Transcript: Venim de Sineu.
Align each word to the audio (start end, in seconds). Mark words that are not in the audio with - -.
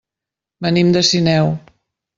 Venim 0.67 0.91
de 0.97 1.05
Sineu. 1.11 1.55